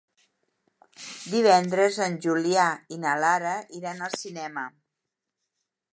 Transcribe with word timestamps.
Divendres 1.33 1.99
en 2.07 2.17
Julià 2.27 2.65
i 2.97 2.99
na 3.05 3.13
Lara 3.25 3.55
iran 3.81 4.05
al 4.07 4.19
cinema. 4.23 4.69